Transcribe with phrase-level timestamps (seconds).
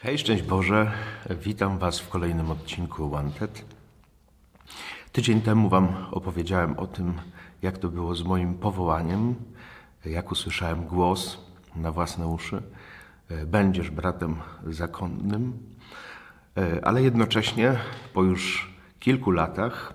[0.00, 0.92] Hej, szczęść Boże,
[1.30, 3.64] witam Was w kolejnym odcinku Wanted.
[5.12, 7.14] Tydzień temu Wam opowiedziałem o tym,
[7.62, 9.34] jak to było z moim powołaniem,
[10.04, 11.38] jak usłyszałem głos
[11.76, 12.62] na własne uszy.
[13.46, 14.36] Będziesz bratem
[14.66, 15.58] zakonnym,
[16.82, 17.78] ale jednocześnie
[18.14, 19.94] po już kilku latach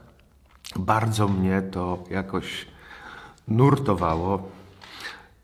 [0.76, 2.68] bardzo mnie to jakoś
[3.48, 4.50] nurtowało.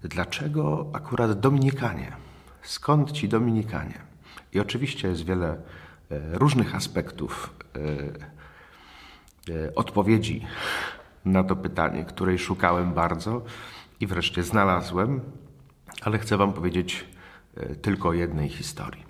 [0.02, 2.12] Dlaczego akurat Dominikanie?
[2.62, 4.09] Skąd ci Dominikanie?
[4.54, 5.58] I oczywiście jest wiele e,
[6.38, 7.80] różnych aspektów e,
[9.66, 10.46] e, odpowiedzi
[11.26, 13.42] na to pytanie, której szukałem bardzo
[14.00, 15.22] i wreszcie znalazłem,
[16.02, 17.06] ale chcę Wam powiedzieć
[17.82, 19.04] tylko o jednej historii,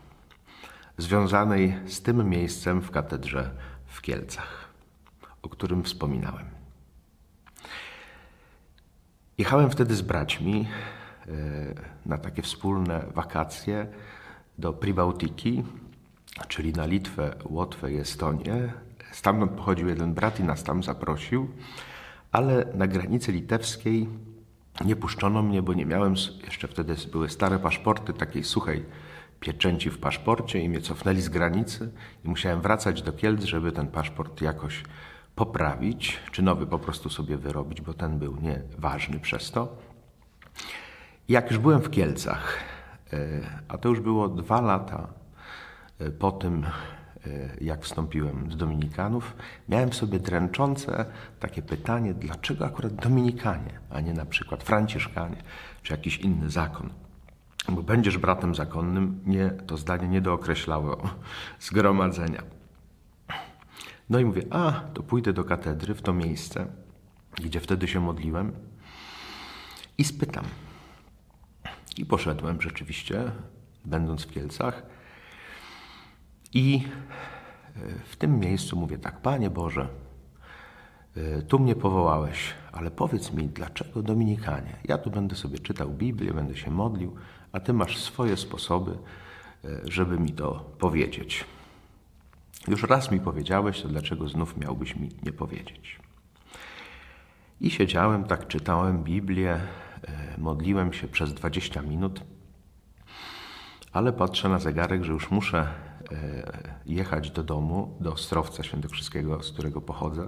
[0.98, 3.52] związanej z tym miejscem w katedrze
[3.86, 4.70] w Kielcach,
[5.42, 6.46] o którym wspominałem.
[9.38, 10.68] Jechałem wtedy z braćmi
[12.06, 13.88] na takie wspólne wakacje
[14.60, 15.64] do Pribałtiki,
[16.48, 18.74] czyli na Litwę, Łotwę i Estonię.
[19.12, 21.50] Stamtąd pochodził jeden brat i nas tam zaprosił,
[22.32, 24.10] ale na granicy litewskiej
[24.86, 26.16] nie puszczono mnie, bo nie miałem,
[26.46, 28.86] jeszcze wtedy były stare paszporty takiej suchej
[29.40, 31.92] pieczęci w paszporcie i mnie cofnęli z granicy
[32.26, 34.84] i musiałem wracać do Kielc, żeby ten paszport jakoś
[35.36, 39.78] poprawić, czy nowy po prostu sobie wyrobić, bo ten był nieważny przez to.
[41.30, 42.60] Jak już byłem w Kielcach,
[43.68, 45.08] a to już było dwa lata
[46.00, 46.70] e, po tym, e,
[47.62, 49.36] jak wstąpiłem z Dominikanów,
[49.70, 51.06] miałem w sobie dręczące
[51.40, 55.44] takie pytanie, dlaczego akurat Dominikanie, a nie na przykład Franciszkanie,
[55.84, 56.90] czy jakiś inny zakon.
[57.70, 60.98] Bo będziesz bratem zakonnym, nie, to zdanie nie dookreślało
[61.60, 62.44] zgromadzenia.
[64.10, 66.66] No i mówię, a, to pójdę do katedry, w to miejsce,
[67.36, 68.52] gdzie wtedy się modliłem
[69.98, 70.46] i spytam,
[72.00, 73.32] i poszedłem rzeczywiście,
[73.86, 74.84] będąc w Kielcach.
[76.54, 76.84] I
[77.76, 79.88] e, w tym miejscu mówię tak, Panie Boże,
[81.16, 84.76] e, tu mnie powołałeś, ale powiedz mi, dlaczego Dominikanie?
[84.84, 87.16] Ja tu będę sobie czytał Biblię, będę się modlił,
[87.52, 91.46] a Ty masz swoje sposoby, e, żeby mi to powiedzieć.
[92.68, 96.00] Już raz mi powiedziałeś, to dlaczego znów miałbyś mi nie powiedzieć?
[97.62, 99.60] I siedziałem, tak czytałem Biblię,
[100.38, 102.22] modliłem się przez 20 minut,
[103.94, 105.68] ale patrzę na zegarek, że już muszę
[106.12, 110.28] e, jechać do domu, do Ostrowca Świętokrzyskiego, z którego pochodzę.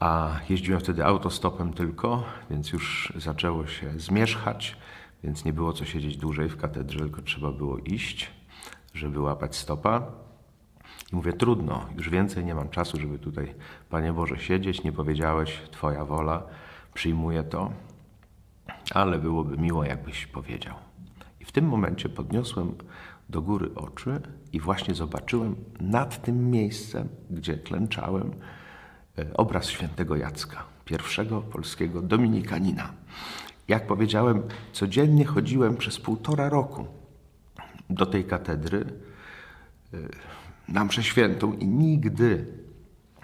[0.00, 4.76] A jeździłem wtedy autostopem tylko, więc już zaczęło się zmierzchać,
[5.24, 8.30] więc nie było co siedzieć dłużej w katedrze, tylko trzeba było iść,
[8.94, 10.02] żeby łapać stopa.
[11.12, 13.54] I mówię, trudno, już więcej nie mam czasu, żeby tutaj,
[13.90, 16.42] Panie Boże, siedzieć, nie powiedziałeś, Twoja wola,
[16.94, 17.72] przyjmuję to
[18.90, 20.74] ale byłoby miło, jakbyś powiedział.
[21.40, 22.74] I w tym momencie podniosłem
[23.28, 24.20] do góry oczy
[24.52, 28.30] i właśnie zobaczyłem nad tym miejscem, gdzie klęczałem,
[29.18, 32.92] e, obraz świętego Jacka, pierwszego polskiego dominikanina.
[33.68, 34.42] Jak powiedziałem,
[34.72, 36.86] codziennie chodziłem przez półtora roku
[37.90, 38.84] do tej katedry
[39.94, 39.98] e,
[40.68, 42.46] na mszę świętą i nigdy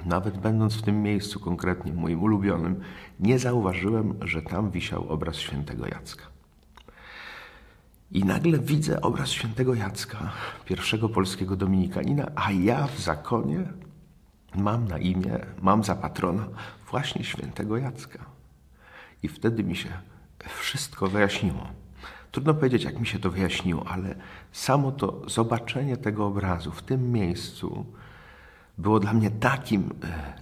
[0.05, 2.81] nawet będąc w tym miejscu konkretnie, moim ulubionym,
[3.21, 6.25] nie zauważyłem, że tam wisiał obraz świętego Jacka.
[8.11, 10.33] I nagle widzę obraz świętego Jacka,
[10.65, 13.65] pierwszego polskiego dominikanina, a ja w zakonie
[14.55, 16.49] mam na imię, mam za patrona
[16.91, 18.25] właśnie świętego Jacka.
[19.23, 19.89] I wtedy mi się
[20.59, 21.67] wszystko wyjaśniło.
[22.31, 24.15] Trudno powiedzieć, jak mi się to wyjaśniło, ale
[24.53, 27.87] samo to zobaczenie tego obrazu w tym miejscu,
[28.81, 29.91] było dla mnie takim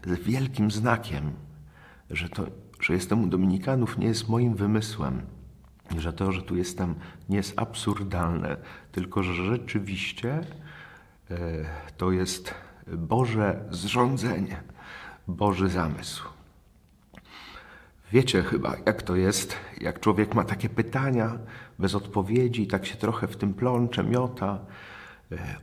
[0.07, 1.33] e, wielkim znakiem,
[2.11, 2.47] że to,
[2.81, 5.23] że jestem u Dominikanów nie jest moim wymysłem,
[5.99, 6.95] że to, że tu jestem
[7.29, 8.57] nie jest absurdalne,
[8.93, 10.41] tylko że rzeczywiście
[11.31, 11.37] e,
[11.97, 12.55] to jest
[12.87, 14.63] Boże zrządzenie,
[15.29, 16.29] Boży zamysł.
[18.13, 21.39] Wiecie chyba, jak to jest, jak człowiek ma takie pytania
[21.79, 24.59] bez odpowiedzi, tak się trochę w tym plącze, miota,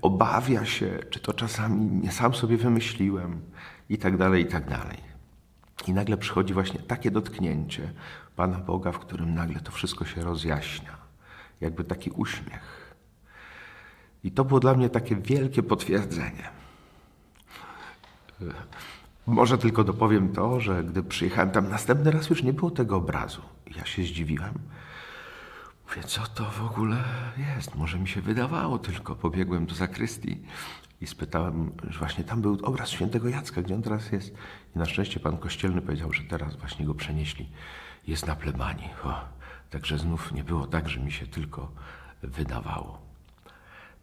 [0.02, 3.42] obawia się, czy to czasami nie sam sobie wymyśliłem
[3.90, 4.98] i tak dalej, i tak dalej.
[5.88, 7.94] I nagle przychodzi właśnie takie dotknięcie
[8.36, 10.98] Pana Boga, w którym nagle to wszystko się rozjaśnia.
[11.62, 12.96] Jakby taki uśmiech.
[14.24, 16.50] I to było dla mnie takie wielkie potwierdzenie.
[18.42, 18.46] E,
[19.26, 23.42] może tylko dopowiem to, że gdy przyjechałem tam następny raz, już nie było tego obrazu.
[23.78, 24.54] Ja się zdziwiłem
[25.96, 27.04] Mówię, co to w ogóle
[27.38, 27.76] jest?
[27.76, 29.16] Może mi się wydawało tylko.
[29.16, 30.42] Pobiegłem do zakrystii
[31.02, 34.36] i spytałem, że właśnie tam był obraz świętego Jacka, gdzie on teraz jest.
[34.76, 37.50] I na szczęście pan kościelny powiedział, że teraz właśnie go przenieśli.
[38.08, 38.90] Jest na plebanii.
[39.04, 39.14] O,
[39.70, 41.72] także znów nie było tak, że mi się tylko
[42.24, 43.02] wydawało.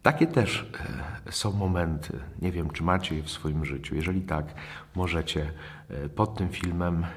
[0.01, 0.71] Takie też
[1.27, 2.19] e, są momenty.
[2.41, 3.95] Nie wiem, czy macie je w swoim życiu.
[3.95, 4.45] Jeżeli tak,
[4.95, 5.51] możecie
[5.89, 7.09] e, pod tym filmem e,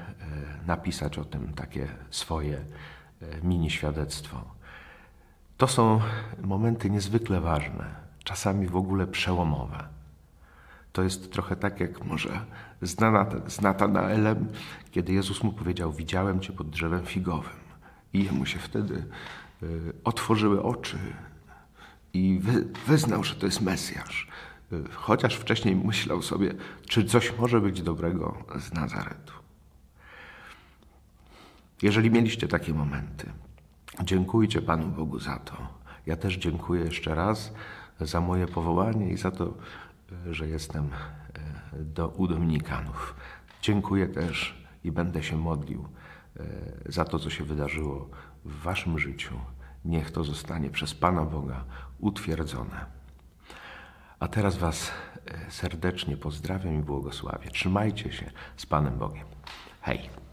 [0.67, 2.61] napisać o tym takie swoje
[3.43, 4.56] mini świadectwo.
[5.57, 6.01] To są
[6.43, 9.87] momenty niezwykle ważne, czasami w ogóle przełomowe.
[10.93, 12.45] To jest trochę tak, jak może
[13.47, 14.47] z Natanaelem,
[14.91, 17.67] kiedy Jezus mu powiedział: Widziałem cię pod drzewem figowym.
[18.13, 19.05] I jemu się wtedy
[20.03, 20.97] otworzyły oczy,
[22.13, 22.41] i
[22.87, 24.27] wyznał, że to jest Mesjasz.
[24.91, 26.53] Chociaż wcześniej myślał sobie,
[26.87, 29.33] czy coś może być dobrego z Nazaretu.
[31.81, 33.31] Jeżeli mieliście takie momenty,
[34.03, 35.53] dziękujcie Panu Bogu za to.
[36.05, 37.53] Ja też dziękuję jeszcze raz
[38.01, 39.53] za moje powołanie i za to,
[40.31, 40.89] że jestem
[41.73, 43.15] e, do, u Dominikanów.
[43.61, 45.87] Dziękuję też i będę się modlił
[46.39, 46.43] e,
[46.85, 48.09] za to, co się wydarzyło
[48.45, 49.33] w Waszym życiu
[49.85, 51.63] niech to zostanie przez Pana Boga
[51.99, 52.85] utwierdzone.
[54.19, 54.91] A teraz Was
[55.25, 57.51] e, serdecznie pozdrawiam i błogosławię.
[57.51, 59.25] Trzymajcie się z Panem Bogiem.
[59.81, 60.26] Hej!